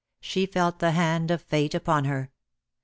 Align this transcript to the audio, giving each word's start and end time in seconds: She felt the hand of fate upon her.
She 0.19 0.47
felt 0.47 0.79
the 0.79 0.93
hand 0.93 1.29
of 1.29 1.43
fate 1.43 1.75
upon 1.75 2.05
her. 2.05 2.31